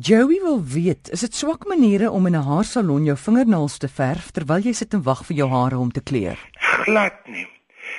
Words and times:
Joey 0.00 0.40
wil 0.42 0.64
weet, 0.64 1.10
is 1.10 1.20
dit 1.20 1.34
swak 1.34 1.66
maniere 1.66 2.10
om 2.10 2.26
in 2.26 2.36
'n 2.36 2.42
haarsalon 2.42 3.04
jou 3.04 3.16
vingernaels 3.16 3.78
te 3.78 3.88
verf 3.88 4.30
terwyl 4.30 4.58
jy 4.58 4.72
sit 4.72 4.94
en 4.94 5.02
wag 5.02 5.26
vir 5.26 5.36
jou 5.36 5.48
hare 5.50 5.76
om 5.78 5.92
te 5.92 6.02
kleur? 6.02 6.38
Glad 6.58 7.14
nie. 7.26 7.46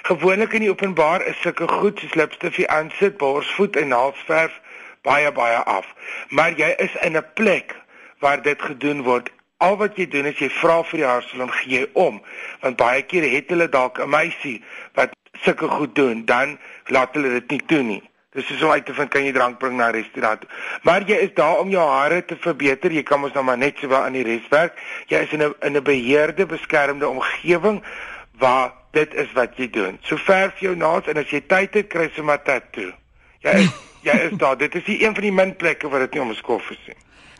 Gewoonlik 0.03 0.53
in 0.53 0.59
die 0.59 0.69
openbaar 0.69 1.25
is 1.25 1.41
sulke 1.41 1.67
goed 1.67 1.99
soos 1.99 2.13
lipstifie 2.13 2.67
aansit, 2.67 3.17
borsvoet 3.17 3.75
en 3.75 3.87
naalsverf 3.87 4.59
baie 5.01 5.31
baie 5.31 5.57
af. 5.57 5.85
Maar 6.29 6.51
jy 6.51 6.75
is 6.77 6.95
in 7.01 7.17
'n 7.17 7.25
plek 7.33 7.75
waar 8.19 8.41
dit 8.41 8.61
gedoen 8.61 9.01
word. 9.03 9.29
Al 9.57 9.77
wat 9.77 9.95
jy 9.95 10.07
doen 10.07 10.25
is 10.25 10.39
jy 10.39 10.49
vra 10.49 10.83
vir 10.83 10.97
die 10.97 11.07
haarsalon 11.07 11.51
gee 11.51 11.79
jy 11.79 11.87
om, 11.93 12.21
want 12.61 12.77
baie 12.77 13.01
keer 13.01 13.31
het 13.31 13.49
hulle 13.49 13.69
dalk 13.69 13.99
'n 13.99 14.09
meisie 14.09 14.63
wat 14.93 15.09
sulke 15.31 15.67
goed 15.67 15.95
doen, 15.95 16.25
dan 16.25 16.59
laat 16.85 17.13
hulle 17.13 17.29
dit 17.29 17.49
nie 17.49 17.61
toe 17.65 17.81
nie. 17.81 18.03
Dis 18.35 18.49
is 18.51 18.63
om 18.63 18.73
uit 18.75 18.85
te 18.85 18.93
vind 18.93 19.11
kan 19.11 19.23
jy 19.23 19.31
drank 19.31 19.59
bring 19.59 19.77
na 19.79 19.87
'n 19.87 19.95
restaurant. 19.95 20.43
Maar 20.83 21.07
jy 21.07 21.17
is 21.23 21.33
daar 21.33 21.59
om 21.59 21.69
jou 21.69 21.87
hare 21.89 22.25
te 22.25 22.35
verbeter. 22.35 22.91
Jy 22.91 23.03
kan 23.03 23.19
mos 23.19 23.33
nou 23.33 23.43
maar 23.43 23.57
net 23.57 23.77
sowel 23.79 24.03
aan 24.03 24.13
die 24.13 24.23
res 24.23 24.47
werk. 24.49 24.73
Jy 25.07 25.17
is 25.17 25.31
in 25.31 25.43
'n 25.43 25.53
in 25.61 25.77
'n 25.77 25.83
beheerde, 25.83 26.45
beskermde 26.45 27.07
omgewing 27.07 27.83
waar 28.37 28.73
dit 28.91 29.13
is 29.13 29.31
wat 29.33 29.57
jy 29.57 29.69
doen. 29.69 29.97
So 30.01 30.17
verf 30.17 30.59
jou 30.59 30.75
naels 30.75 31.07
en 31.07 31.17
as 31.17 31.29
jy 31.29 31.41
tyd 31.47 31.73
het, 31.73 31.87
kry 31.87 32.11
jy 32.15 32.23
maar 32.23 32.43
tattoo. 32.43 32.91
Jy 33.39 33.49
is 33.49 33.71
jy 34.01 34.11
is 34.11 34.37
daar. 34.43 34.57
Dit 34.57 34.75
is 34.75 34.83
die 34.83 35.03
een 35.03 35.13
van 35.13 35.21
die 35.21 35.31
min 35.31 35.55
plekke 35.55 35.89
waar 35.89 35.99
dit 35.99 36.13
nie 36.13 36.21
om 36.21 36.33
skof 36.33 36.69
is 36.69 36.83
nie. 36.87 36.95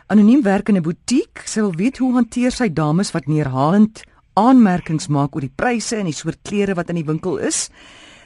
Anoniem 0.06 0.42
werk 0.42 0.68
in 0.68 0.76
'n 0.76 0.82
butiek, 0.82 1.42
sal 1.44 1.72
weet 1.74 1.98
hoe 1.98 2.14
hanteer 2.14 2.50
sy 2.50 2.72
dames 2.72 3.12
wat 3.12 3.26
neerhalend 3.26 4.04
aanmerkings 4.32 5.08
maak 5.08 5.34
oor 5.34 5.40
die 5.40 5.56
pryse 5.56 5.96
en 5.96 6.04
die 6.04 6.14
soort 6.14 6.38
klere 6.42 6.74
wat 6.74 6.88
in 6.88 7.00
die 7.00 7.04
winkel 7.04 7.38
is. 7.38 7.70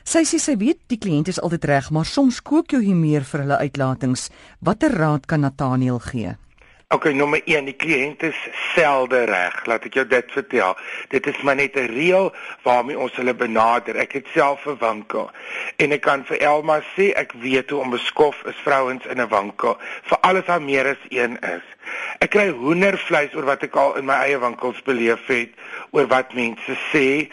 Sy 0.04 0.24
sê 0.24 0.38
sy 0.40 0.56
weet 0.56 0.78
die 0.88 0.98
kliënt 0.98 1.28
is 1.28 1.40
altyd 1.40 1.64
reg, 1.68 1.90
maar 1.90 2.08
soms 2.08 2.40
kook 2.40 2.72
jou 2.72 2.80
hier 2.82 2.96
meer 2.96 3.24
vir 3.24 3.44
hulle 3.44 3.58
uitlatings. 3.60 4.30
Watter 4.60 4.94
raad 4.96 5.26
kan 5.26 5.44
Nathaniel 5.44 6.00
gee? 6.00 6.36
OK, 6.90 7.04
nommer 7.14 7.38
1, 7.46 7.68
die 7.68 7.76
kliënt 7.78 8.24
is 8.26 8.38
selde 8.72 9.20
reg. 9.30 9.60
Laat 9.70 9.84
ek 9.86 9.94
jou 9.94 10.02
dit 10.10 10.32
vertel. 10.34 10.72
Dit 11.12 11.28
is 11.30 11.36
maar 11.46 11.54
net 11.60 11.76
'n 11.78 11.86
reël 11.86 12.32
waarmee 12.64 12.98
ons 12.98 13.14
hulle 13.14 13.34
benader. 13.34 13.94
Ek 13.96 14.12
het 14.12 14.26
self 14.34 14.66
'n 14.66 14.78
winkel 14.80 15.30
en 15.76 15.92
ek 15.92 16.02
kan 16.02 16.24
vir 16.24 16.42
Elma 16.42 16.80
sê 16.96 17.12
ek 17.14 17.32
weet 17.32 17.70
hoe 17.70 17.80
om 17.80 17.90
beskof 17.90 18.42
is 18.44 18.58
vrouens 18.64 19.06
in 19.06 19.20
'n 19.20 19.28
winkel, 19.28 19.78
vir 20.02 20.18
alles 20.20 20.46
wat 20.46 20.62
meer 20.62 20.86
as 20.86 21.04
een 21.08 21.38
is. 21.38 21.66
Ek 22.18 22.30
kry 22.30 22.48
hoendervleis 22.48 23.34
oor 23.34 23.44
wat 23.44 23.62
ek 23.62 23.76
al 23.76 23.96
in 23.96 24.04
my 24.04 24.14
eie 24.26 24.38
winkels 24.38 24.82
beleef 24.82 25.26
het, 25.26 25.50
oor 25.90 26.06
wat 26.06 26.34
mense 26.34 26.74
sê 26.92 27.30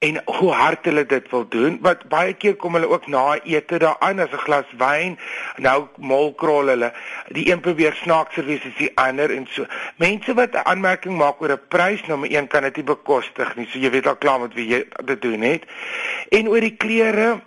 en 0.00 0.16
hoe 0.24 0.52
hard 0.56 0.86
hulle 0.88 1.02
dit 1.06 1.26
wil 1.30 1.42
doen 1.52 1.74
wat 1.84 2.06
baie 2.08 2.32
keer 2.32 2.54
kom 2.60 2.76
hulle 2.76 2.88
ook 2.88 3.06
na 3.12 3.24
ete 3.44 3.78
daaraan 3.82 4.22
as 4.24 4.32
'n 4.32 4.44
glas 4.44 4.68
wyn. 4.78 5.18
Nou 5.56 5.88
molkrol 5.96 6.72
hulle. 6.72 6.92
Die 7.28 7.50
een 7.52 7.60
probeer 7.60 7.92
snaakser 7.94 8.44
wees 8.44 8.64
as 8.64 8.76
die 8.78 8.92
ander 8.94 9.30
en 9.30 9.46
so. 9.50 9.66
Mense 9.96 10.34
wat 10.34 10.54
'n 10.54 10.64
aanmerking 10.64 11.16
maak 11.16 11.42
oor 11.42 11.52
'n 11.52 11.68
prys 11.68 12.06
nommer 12.06 12.32
1 12.32 12.46
kan 12.46 12.62
dit 12.62 12.76
nie 12.76 12.84
bekostig 12.84 13.56
nie. 13.56 13.66
So 13.66 13.78
jy 13.78 13.90
weet 13.90 14.06
al 14.06 14.16
klaar 14.16 14.40
met 14.40 14.54
wie 14.54 14.66
jy 14.66 14.84
dit 15.04 15.22
doen 15.22 15.40
het. 15.40 15.62
En 16.28 16.48
oor 16.48 16.60
die 16.60 16.76
klere 16.76 17.40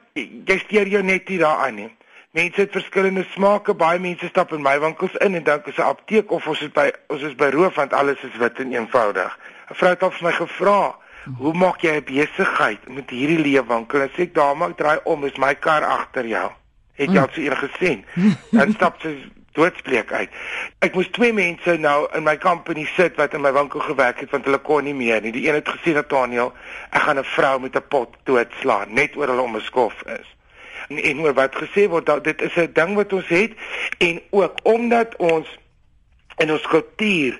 jy 0.45 0.57
steur 0.57 0.87
jou 0.87 1.03
net 1.03 1.29
nie 1.29 1.37
daaraan 1.37 1.75
nie. 1.75 1.95
Mense 2.31 2.61
het 2.61 2.71
verskillende 2.71 3.25
smake. 3.33 3.73
Baie 3.73 3.99
mense 3.99 4.27
stap 4.27 4.51
in 4.51 4.61
my 4.61 4.79
winkels 4.79 5.15
in 5.15 5.35
en 5.35 5.43
dink 5.43 5.67
is 5.67 5.77
'n 5.77 5.81
apteek 5.81 6.31
of 6.31 6.47
ons 6.47 6.61
is 6.61 6.71
by 6.71 6.91
ons 7.07 7.21
is 7.21 7.35
by 7.35 7.49
roof 7.49 7.75
want 7.75 7.93
alles 7.93 8.23
is 8.23 8.37
wit 8.37 8.59
en 8.59 8.73
eenvoudig. 8.73 9.39
'n 9.69 9.75
vrou 9.75 9.89
het 9.89 10.03
al 10.03 10.11
vir 10.11 10.27
my 10.27 10.31
gevra 10.31 11.01
Hoe 11.37 11.53
maak 11.53 11.81
jy 11.81 12.01
besigheid 12.03 12.87
met 12.91 13.09
hierdie 13.09 13.39
leefwinkel? 13.39 14.01
En 14.01 14.11
sê 14.15 14.27
ek 14.27 14.35
dame, 14.35 14.67
ek 14.71 14.77
draai 14.77 14.99
om, 15.09 15.23
is 15.23 15.37
my 15.39 15.53
kar 15.55 15.85
agter 15.87 16.27
jou. 16.27 16.49
Het 16.99 17.13
jy 17.13 17.21
al 17.21 17.31
so 17.31 17.41
een 17.41 17.57
gesien? 17.57 18.03
Dan 18.57 18.73
stap 18.75 18.99
sy 19.01 19.15
doodsbleek 19.53 20.11
uit. 20.11 20.29
Ek 20.83 20.95
moes 20.97 21.09
twee 21.13 21.33
mense 21.35 21.75
nou 21.81 22.07
in 22.17 22.25
my 22.25 22.35
company 22.41 22.85
sit 22.95 23.17
wat 23.21 23.35
in 23.37 23.43
my 23.45 23.53
winkel 23.53 23.83
gewerk 23.85 24.23
het 24.23 24.31
want 24.33 24.47
hulle 24.49 24.59
kon 24.65 24.85
nie 24.87 24.95
meer 24.97 25.21
nie. 25.21 25.33
Die 25.35 25.45
een 25.47 25.59
het 25.59 25.69
gesê 25.69 25.93
Nathaniel, 25.93 26.53
ek 26.91 27.05
gaan 27.05 27.19
'n 27.21 27.31
vrou 27.35 27.59
met 27.61 27.77
'n 27.77 27.87
pot 27.87 28.15
doodslaan 28.25 28.93
net 28.93 29.15
oor 29.15 29.27
hulle 29.27 29.41
om 29.41 29.55
'n 29.55 29.61
skof 29.61 30.01
is. 30.05 30.27
En, 30.89 30.97
en 30.97 31.19
oor 31.19 31.33
wat 31.33 31.55
gesê 31.55 31.87
word, 31.87 32.05
dat 32.05 32.23
dit 32.23 32.41
is 32.41 32.55
'n 32.55 32.73
ding 32.73 32.95
wat 32.95 33.13
ons 33.13 33.27
het 33.27 33.51
en 33.97 34.21
ook 34.31 34.57
omdat 34.63 35.15
ons 35.17 35.47
in 36.37 36.51
ons 36.51 36.67
kultuur 36.67 37.39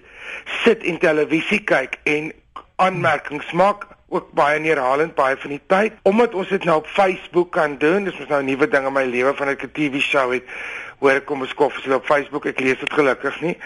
sit 0.63 0.84
en 0.84 0.97
televisie 0.97 1.63
kyk 1.63 1.97
en 2.03 2.31
aanmerkings 2.83 3.51
maak 3.51 3.88
ook 4.13 4.31
baie 4.38 4.59
neerhalend 4.59 5.16
baie 5.16 5.38
van 5.39 5.55
die 5.55 5.61
tyd. 5.67 5.94
Omdat 6.09 6.33
ons 6.38 6.51
dit 6.53 6.63
nou 6.67 6.77
op 6.81 6.88
Facebook 6.88 7.51
kan 7.55 7.77
doen 7.81 8.03
dis 8.07 8.17
mos 8.19 8.29
nou 8.29 8.41
'n 8.41 8.45
nuwe 8.45 8.67
ding 8.67 8.85
in 8.88 8.94
my 8.94 9.05
lewe 9.05 9.33
van 9.35 9.47
ek 9.47 9.63
'n 9.63 9.71
TV 9.71 10.01
show 10.01 10.31
het 10.31 10.44
hoor 10.99 11.21
kom 11.21 11.39
beskof 11.39 11.77
as 11.77 11.83
jy 11.83 11.94
op 11.94 12.05
Facebook 12.05 12.45
ek 12.45 12.59
lees 12.59 12.79
dit 12.79 12.94
gelukkig 12.94 13.41
nie. 13.41 13.57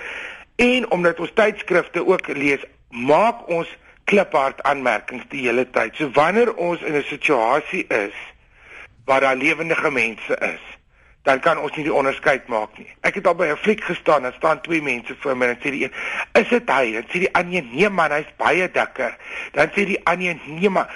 En 0.56 0.92
omdat 0.92 1.20
ons 1.20 1.34
tydskrifte 1.34 2.08
ook 2.08 2.28
lees 2.28 2.64
maak 2.90 3.48
ons 3.48 3.68
kliphard 4.04 4.64
aanmerkings 4.64 5.24
die 5.30 5.48
hele 5.48 5.70
tyd. 5.70 5.96
So 5.96 6.10
wanneer 6.12 6.54
ons 6.56 6.82
in 6.82 6.96
'n 6.96 7.04
situasie 7.04 7.88
is 7.88 8.16
waar 9.06 9.22
daar 9.22 9.36
lewendige 9.36 9.92
mense 9.92 10.38
is 10.40 10.67
dan 11.28 11.40
kan 11.44 11.60
ons 11.60 11.76
nie 11.76 11.84
die 11.84 11.94
onderskeid 11.94 12.46
maak 12.48 12.78
nie. 12.80 12.88
Ek 13.04 13.18
het 13.20 13.26
al 13.28 13.36
by 13.36 13.50
'n 13.52 13.60
fliek 13.60 13.84
gestaan 13.84 14.26
en 14.26 14.34
staan 14.34 14.62
twee 14.62 14.82
mense 14.82 15.16
voor 15.20 15.36
my 15.38 15.48
en 15.52 15.60
sê 15.60 15.72
die 15.76 15.84
een, 15.84 15.94
"Is 16.42 16.48
dit 16.48 16.70
hy?" 16.70 16.96
En 16.96 17.04
sê 17.04 17.20
die 17.20 17.34
ander, 17.34 17.64
"Nee 17.64 17.90
man, 17.90 18.12
hy's 18.12 18.32
baie 18.38 18.72
dikker." 18.72 19.18
Dan 19.52 19.68
sê 19.68 19.86
die 19.86 20.00
ander, 20.06 20.38
"Nee 20.46 20.70
man, 20.70 20.88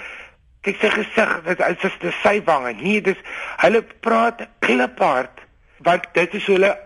kyk 0.60 0.76
sy 0.80 0.88
gesig, 0.88 1.42
dit 1.44 1.60
is 1.60 1.98
dis 2.00 2.20
sy 2.22 2.42
wange." 2.44 2.72
Nee, 2.72 3.00
dis 3.00 3.16
hulle 3.56 3.82
praat 4.00 4.48
kliphard 4.58 5.40
want 5.78 6.06
dit 6.12 6.34
is 6.34 6.46
hulle 6.46 6.78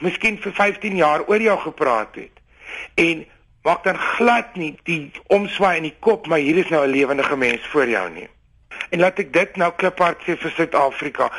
miskien 0.00 0.38
vir 0.38 0.52
15 0.52 0.96
jaar 0.96 1.26
oor 1.26 1.40
jou 1.40 1.58
gepraat 1.58 2.14
het. 2.14 2.40
En 2.94 3.26
maak 3.62 3.84
dan 3.84 3.98
glad 3.98 4.54
nie 4.54 4.78
die 4.82 5.12
omswaai 5.26 5.76
in 5.76 5.82
die 5.82 5.96
kop, 5.98 6.26
maar 6.26 6.38
hier 6.38 6.56
is 6.56 6.68
nou 6.68 6.86
'n 6.86 6.90
lewendige 6.90 7.36
mens 7.36 7.66
voor 7.66 7.88
jou 7.88 8.10
nie. 8.10 8.28
En 8.92 9.00
laat 9.00 9.20
ek 9.22 9.32
dit 9.32 9.56
nou 9.56 9.70
kliphard 9.80 10.20
sê 10.26 10.36
vir 10.36 10.52
Suid-Afrika. 10.56 11.30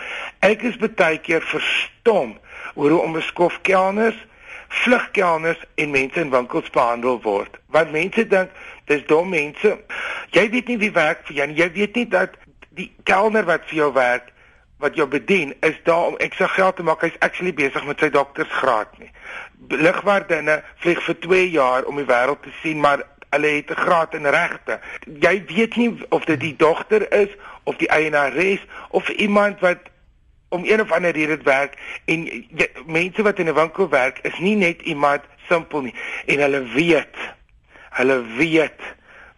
Ek 0.41 0.65
is 0.65 0.79
baie 0.81 1.19
keer 1.21 1.43
verstom 1.45 2.33
oor 2.73 2.95
hoe 2.95 3.01
onbeskof 3.05 3.59
kelners, 3.67 4.17
vlugkelners 4.83 5.61
en 5.77 5.93
mense 5.93 6.17
in 6.19 6.33
winkels 6.33 6.71
behandel 6.73 7.19
word. 7.21 7.59
Want 7.69 7.93
mense 7.93 8.25
dink 8.27 8.49
dis 8.89 9.05
dom 9.07 9.29
mense. 9.29 9.75
Jy 10.33 10.47
weet 10.49 10.71
nie 10.71 10.79
wie 10.81 10.93
werk 10.95 11.27
vir 11.29 11.43
jou 11.43 11.49
nie. 11.51 11.59
Jy 11.61 11.69
weet 11.77 11.99
nie 12.01 12.07
dat 12.09 12.39
die 12.73 12.89
kelner 13.05 13.45
wat 13.45 13.67
vir 13.69 13.83
jou 13.83 13.91
werk 13.93 14.31
wat 14.83 14.97
jou 14.99 15.05
bedien 15.07 15.53
is 15.63 15.77
daar 15.87 16.09
om 16.09 16.17
ekstra 16.17 16.49
geld 16.57 16.75
te 16.75 16.83
maak. 16.83 17.05
Hy's 17.05 17.19
actually 17.23 17.53
besig 17.55 17.85
met 17.87 18.01
sy 18.01 18.09
doktorsgraad 18.11 18.97
nie. 18.99 19.11
Ligwaardinne 19.79 20.57
vlieg 20.83 20.99
vir 21.05 21.19
2 21.23 21.43
jaar 21.53 21.85
om 21.87 22.01
die 22.01 22.09
wêreld 22.09 22.41
te 22.43 22.51
sien, 22.59 22.81
maar 22.83 23.05
hulle 23.33 23.47
het 23.47 23.69
'n 23.69 23.81
graad 23.85 24.13
in 24.13 24.25
regte. 24.25 24.79
Jy 25.19 25.43
weet 25.47 25.75
nie 25.75 25.91
of 26.09 26.25
dit 26.25 26.39
die 26.39 26.55
dogter 26.55 27.11
is 27.11 27.29
of 27.63 27.75
die 27.75 27.87
eienares 27.87 28.65
of 28.89 29.09
iemand 29.09 29.59
wat 29.59 29.79
om 30.49 30.65
een 30.65 30.81
of 30.81 30.91
ander 30.91 31.11
rede 31.11 31.37
werk 31.43 31.77
en 32.05 32.25
jy, 32.25 32.69
mense 32.85 33.21
wat 33.21 33.39
in 33.39 33.47
'n 33.49 33.53
winkel 33.53 33.89
werk 33.89 34.19
is 34.21 34.37
nie 34.39 34.55
net 34.55 34.81
iemand 34.81 35.21
simpel 35.49 35.81
nie 35.81 35.95
en 36.25 36.39
hulle 36.39 36.63
weet 36.63 37.15
hulle 37.89 38.23
weet 38.37 38.81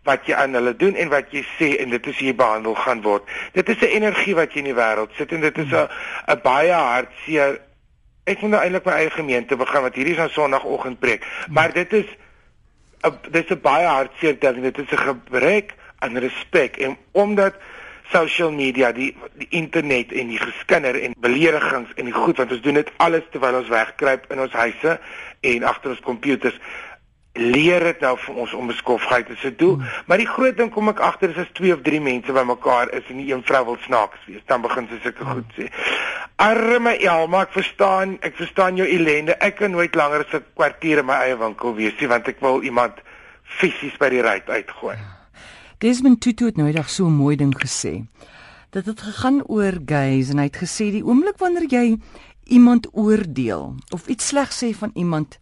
wat 0.04 0.26
jy 0.26 0.34
aan 0.34 0.54
hulle 0.54 0.76
doen 0.76 0.96
en 0.96 1.10
wat 1.10 1.32
jy 1.32 1.46
sê 1.58 1.76
en 1.82 1.90
dit 1.90 2.08
is 2.08 2.18
hoe 2.18 2.28
jy 2.28 2.36
behandel 2.36 2.76
gaan 2.76 3.02
word. 3.02 3.24
Dit 3.52 3.70
is 3.70 3.80
'n 3.82 3.96
energie 4.00 4.36
wat 4.36 4.54
jy 4.54 4.58
in 4.58 4.74
die 4.74 4.82
wêreld 4.82 5.16
sit 5.16 5.32
en 5.32 5.42
dit 5.42 5.58
is 5.58 5.72
'n 5.72 5.88
'n 6.28 6.42
baie 6.44 6.72
hartseer 6.72 7.60
ek 8.26 8.42
moet 8.42 8.56
nou 8.56 8.62
eintlik 8.62 8.86
my 8.86 8.92
eie 8.92 9.10
gemeente 9.14 9.56
begin 9.56 9.82
want 9.82 9.98
hierdie 9.98 10.14
is 10.14 10.18
nou 10.18 10.30
sonoggend 10.30 11.00
preek. 11.00 11.26
Maar 11.50 11.74
dit 11.74 11.94
is 11.94 12.06
dis 13.32 13.50
'n 13.50 13.62
baie 13.62 13.88
hartseer 13.88 14.40
ding. 14.40 14.62
Dit 14.62 14.78
is 14.78 14.92
'n 14.92 14.98
gebrek 14.98 15.74
aan 16.00 16.18
respek 16.18 16.78
en 16.78 16.98
omdat 17.12 17.56
social 18.12 18.52
media, 18.52 18.92
die 18.92 19.16
die 19.34 19.48
internet 19.50 20.12
en 20.12 20.28
die 20.28 20.40
geskinder 20.40 21.02
en 21.02 21.16
beledigings 21.18 21.90
en 21.96 22.06
die 22.06 22.14
goed 22.14 22.38
want 22.38 22.52
ons 22.52 22.62
doen 22.62 22.74
dit 22.74 22.92
alles 22.98 23.24
terwyl 23.32 23.60
ons 23.62 23.72
wegkruip 23.72 24.28
in 24.32 24.40
ons 24.40 24.52
huise 24.52 25.00
en 25.42 25.64
agter 25.64 25.90
ons 25.90 26.00
komputers 26.00 26.60
leer 27.36 27.84
dit 27.84 28.02
nou 28.02 28.14
vir 28.18 28.36
ons 28.44 28.54
om 28.54 28.68
beskofheid 28.68 29.28
te 29.42 29.52
doen. 29.56 29.82
Hmm. 29.82 30.04
Maar 30.08 30.24
die 30.24 30.28
groot 30.28 30.58
ding 30.58 30.72
kom 30.72 30.90
ek 30.90 31.02
agter 31.04 31.30
is 31.30 31.42
as 31.44 31.52
twee 31.54 31.74
of 31.74 31.82
drie 31.84 32.02
mense 32.02 32.32
bymekaar 32.32 32.94
is 32.96 33.10
en 33.12 33.20
die 33.20 33.32
een 33.34 33.44
vrou 33.44 33.64
wil 33.72 33.80
snaaks 33.84 34.28
wees, 34.28 34.44
dan 34.48 34.64
begin 34.64 34.88
sy 34.92 35.02
sulke 35.04 35.26
goed 35.26 35.58
sê. 35.58 35.68
Arme 36.42 36.96
Elma, 37.00 37.46
ek 37.48 37.52
verstaan, 37.56 38.18
ek 38.26 38.40
verstaan 38.40 38.80
jou 38.80 38.88
ellende. 38.88 39.36
Ek 39.40 39.60
kan 39.60 39.72
nooit 39.72 39.96
langer 39.96 40.26
as 40.26 40.34
'n 40.34 40.44
kwartier 40.54 41.00
in 41.00 41.06
my 41.06 41.20
eie 41.28 41.38
winkel 41.38 41.76
wees 41.76 42.00
nie 42.00 42.08
want 42.08 42.28
ek 42.28 42.40
wil 42.40 42.64
iemand 42.64 43.04
fisies 43.44 43.98
by 44.00 44.10
die 44.10 44.22
ruit 44.22 44.50
uitgooi. 44.50 44.96
Ja. 44.96 45.16
Desmond 45.78 46.22
Tutu 46.22 46.46
het 46.46 46.56
nou 46.58 46.68
eendag 46.68 46.90
so 46.90 47.06
'n 47.06 47.16
mooi 47.16 47.36
ding 47.36 47.56
gesê. 47.56 48.06
Dat 48.70 48.86
dit 48.86 49.02
gegaan 49.02 49.44
oor 49.48 49.80
gays 49.86 50.30
en 50.30 50.38
hy 50.38 50.44
het 50.44 50.58
gesê 50.58 50.92
die 50.92 51.06
oomblik 51.06 51.38
wanneer 51.38 51.68
jy 51.68 51.98
iemand 52.44 52.88
oordeel 52.92 53.76
of 53.90 54.08
iets 54.08 54.28
sleg 54.28 54.52
sê 54.52 54.76
van 54.78 54.92
iemand 54.94 55.40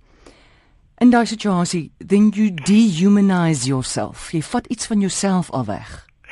in 1.03 1.11
daai 1.11 1.25
situasie, 1.27 1.91
then 1.99 2.29
you 2.31 2.51
dehumanize 2.51 3.67
yourself. 3.67 4.29
Jy 4.31 4.39
vat 4.41 4.67
iets 4.71 4.87
van 4.87 5.01
jouself 5.03 5.51
af 5.51 5.65
weg. 5.67 5.89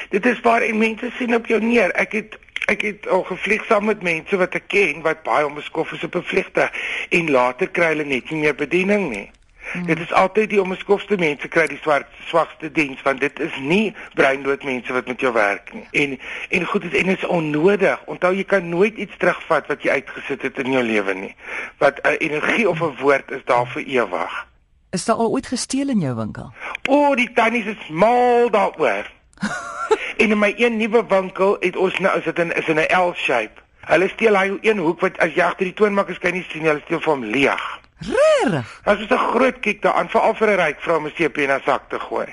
Dit 0.10 0.26
is 0.26 0.40
waar 0.46 0.64
mense 0.76 1.12
sien 1.18 1.36
op 1.36 1.46
jou 1.52 1.60
neer. 1.64 1.92
Ek 1.92 2.16
het 2.20 2.40
Ek 2.70 2.84
het 2.86 3.08
al 3.10 3.24
gevlieg 3.26 3.64
saam 3.66 3.88
met 3.90 4.04
mense 4.06 4.38
wat 4.38 4.54
ek 4.56 4.68
ken 4.70 5.00
wat 5.02 5.24
baie 5.26 5.44
onbeskof 5.48 5.92
is 5.92 6.04
op 6.06 6.16
'n 6.16 6.24
vliegtuig 6.24 6.72
en 7.10 7.32
later 7.34 7.68
kry 7.68 7.88
hulle 7.92 8.06
net 8.06 8.30
nie 8.30 8.40
meer 8.40 8.56
bediening 8.56 9.10
nie. 9.10 9.32
Hmm. 9.72 9.86
Dit 9.86 10.00
is 10.00 10.14
altyd 10.14 10.50
die 10.50 10.62
onbeskofte 10.62 11.18
mense 11.18 11.48
kry 11.48 11.66
die 11.68 11.80
swart 11.82 12.08
swakste 12.30 12.72
diens 12.72 13.02
want 13.02 13.20
dit 13.20 13.40
is 13.40 13.58
nie 13.60 13.96
breindood 14.14 14.64
mense 14.64 14.94
wat 14.94 15.08
met 15.08 15.20
jou 15.20 15.34
werk 15.34 15.74
nie. 15.74 15.88
En 15.92 16.20
en 16.50 16.66
goed 16.66 16.84
is 16.84 16.94
en 16.94 17.06
dit 17.06 17.18
is 17.18 17.26
onnodig. 17.26 18.04
Onthou 18.06 18.34
jy 18.36 18.44
kan 18.44 18.70
nooit 18.70 18.96
iets 18.96 19.18
terugvat 19.18 19.68
wat 19.68 19.84
jy 19.84 19.90
uitgesit 19.90 20.42
het 20.42 20.58
in 20.58 20.72
jou 20.72 20.84
lewe 20.84 21.14
nie. 21.14 21.36
Wat 21.78 22.00
'n 22.04 22.08
uh, 22.08 22.16
energie 22.20 22.70
of 22.70 22.80
'n 22.80 22.96
woord 23.02 23.32
is 23.32 23.44
daar 23.46 23.68
vir 23.68 23.84
ewig. 23.84 24.51
Is 24.92 25.06
daar 25.06 25.16
al 25.16 25.30
ooit 25.32 25.48
gesteel 25.48 25.90
in 25.90 26.00
jou 26.00 26.16
winkel? 26.16 26.54
O, 26.90 26.96
oh, 26.96 27.16
die 27.16 27.32
tannies 27.34 27.66
is 27.66 27.88
mal 27.88 28.50
daaroor. 28.52 29.08
en 30.22 30.32
in 30.36 30.40
my 30.40 30.54
een 30.58 30.78
nuwe 30.78 31.06
winkel 31.08 31.56
het 31.60 31.78
ons 31.80 32.00
nou 32.00 32.12
is 32.18 32.28
dit 32.28 32.40
in 32.40 32.52
is 32.56 32.68
in 32.68 32.76
'n 32.80 32.92
L-shape. 32.98 33.64
Hulle 33.88 34.10
steel 34.10 34.36
hy 34.36 34.58
een 34.62 34.84
hoek 34.84 35.00
wat 35.00 35.18
as 35.18 35.32
jy 35.32 35.46
agter 35.48 35.66
die 35.66 35.74
toonmakers 35.80 36.20
kan 36.20 36.36
nie 36.36 36.44
sien, 36.50 36.68
hulle 36.68 36.84
steel 36.84 37.00
vir 37.00 37.14
hom 37.14 37.24
leeg. 37.24 37.64
Regtig? 38.04 38.76
Dit 38.84 39.00
is 39.00 39.16
'n 39.16 39.32
groot 39.32 39.60
kiek 39.60 39.82
daaraan 39.82 40.10
veral 40.10 40.36
vir 40.36 40.50
'n 40.50 40.60
ryk 40.60 40.82
vrou 40.82 40.98
om 40.98 41.08
'n 41.08 41.16
CP 41.16 41.38
in 41.38 41.50
haar 41.50 41.64
sak 41.66 41.90
te 41.90 42.00
gooi. 42.00 42.28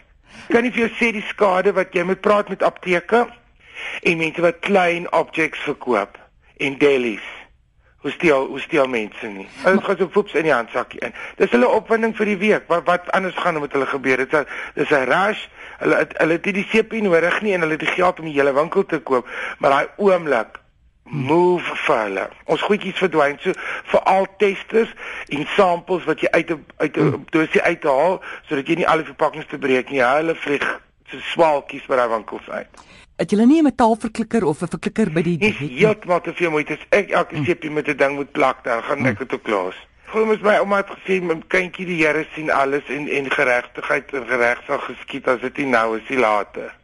Kan 0.48 0.62
nie 0.62 0.72
vir 0.72 0.88
jou 0.88 0.90
sê 0.98 1.12
die 1.12 1.26
skade 1.28 1.72
wat 1.72 1.94
jy 1.94 2.02
moet 2.02 2.20
praat 2.20 2.48
met 2.48 2.62
apteke 2.62 3.26
en 4.02 4.18
mense 4.18 4.40
wat 4.40 4.58
klein 4.58 5.12
objects 5.12 5.60
verkoop 5.60 6.18
en 6.56 6.78
delis. 6.78 7.37
Hoe 7.98 8.10
steel 8.10 8.46
hoe 8.46 8.60
steel 8.60 8.86
mense 8.86 9.26
nie. 9.26 9.48
Hulle 9.62 9.80
gaan 9.82 9.96
so 9.98 10.08
voeps 10.12 10.34
in 10.38 10.46
die 10.46 10.52
handsakkie 10.54 11.00
in. 11.02 11.14
Dis 11.36 11.50
hulle 11.50 11.66
opwinding 11.66 12.12
vir 12.14 12.28
die 12.30 12.36
week. 12.38 12.68
Wat 12.70 12.84
wat 12.86 13.10
anders 13.16 13.34
gaan 13.34 13.58
met 13.60 13.72
hulle 13.74 13.88
gebeur? 13.90 14.22
Dit 14.22 14.34
is 14.74 14.90
'n 14.90 15.08
rush. 15.10 15.46
Hulle 15.78 16.06
hulle 16.12 16.32
het 16.32 16.44
nie 16.44 16.54
die 16.60 16.68
sepie 16.70 17.02
nodig 17.02 17.40
nie 17.42 17.54
en 17.54 17.60
hulle 17.60 17.74
het 17.74 17.86
die 17.86 17.96
geld 17.96 18.18
om 18.18 18.24
die 18.24 18.34
hele 18.38 18.54
winkel 18.54 18.86
te 18.86 18.98
koop, 18.98 19.28
maar 19.58 19.70
daai 19.70 19.88
oomblik 19.96 20.60
move 21.02 21.74
vir 21.74 21.98
hulle. 21.98 22.28
Ons 22.44 22.62
goedjies 22.62 22.98
verdwyn 22.98 23.38
so 23.40 23.52
vir 23.84 24.00
al 24.00 24.26
testers 24.36 24.94
en 25.28 25.46
samples 25.56 26.04
wat 26.04 26.20
jy 26.20 26.28
uit 26.30 26.50
uit 26.76 26.96
'n 26.96 27.00
hmm. 27.00 27.24
dosie 27.30 27.62
uithaal 27.62 28.22
sodat 28.48 28.66
jy 28.66 28.74
nie 28.74 28.88
al 28.88 29.02
die 29.02 29.10
verpakkings 29.10 29.46
te 29.46 29.58
breek 29.58 29.90
nie. 29.90 30.02
Hulle 30.02 30.34
vlieg 30.34 30.80
so 31.10 31.18
swaalkies 31.18 31.86
by 31.86 31.96
daai 31.96 32.08
winkels 32.08 32.48
uit 32.50 32.86
het 33.18 33.30
julle 33.30 33.46
nie 33.46 33.58
'n 33.60 33.68
metaalverklikker 33.70 34.44
of 34.44 34.62
'n 34.62 34.68
verklikker 34.74 35.10
by 35.12 35.22
die 35.22 35.38
heeltemal 35.42 36.20
te 36.20 36.34
veel 36.34 36.50
moeite. 36.50 36.78
Ek 36.88 37.10
elke 37.10 37.36
mm. 37.36 37.44
sepie 37.44 37.70
met 37.70 37.88
'n 37.88 37.96
ding 37.96 38.14
moet 38.14 38.32
plak, 38.32 38.64
dan 38.64 38.82
gaan 38.82 39.06
ek 39.06 39.18
dit 39.18 39.32
ook 39.34 39.42
klaar. 39.42 39.74
Hoe 40.08 40.24
moet 40.24 40.42
my 40.42 40.54
ouma 40.56 40.76
het 40.76 40.86
gesê, 40.86 41.22
my 41.22 41.42
kindjie 41.46 41.86
die 41.86 42.04
Here 42.06 42.26
sien 42.34 42.50
alles 42.50 42.86
en 42.88 43.08
en 43.08 43.30
geregtigheid 43.30 44.12
en 44.12 44.26
reg 44.26 44.62
sal 44.66 44.78
geskied 44.78 45.28
as 45.28 45.40
dit 45.40 45.56
nie 45.56 45.66
nou 45.66 45.98
is, 45.98 46.08
nie 46.08 46.18
later. 46.18 46.77